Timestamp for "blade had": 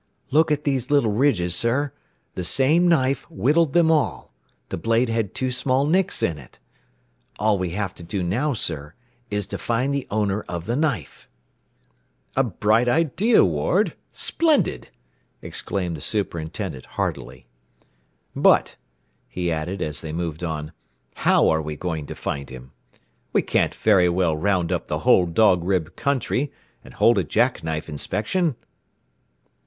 4.77-5.35